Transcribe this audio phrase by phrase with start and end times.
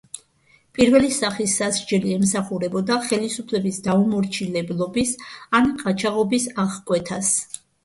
[0.77, 5.15] პირველი სახის სასჯელი ემსახურებოდა ხელისუფლების დაუმორჩილებლობის
[5.61, 7.33] ან ყაჩაღობის აღკვეთას.